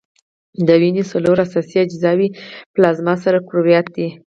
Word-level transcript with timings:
د 0.67 0.69
وینې 0.81 1.03
څلور 1.11 1.37
اساسي 1.45 1.77
اجزاوي 1.81 2.27
پلازما، 2.73 3.13
سره 3.23 3.37
کرویات 3.47 3.87
دي. 3.95 4.07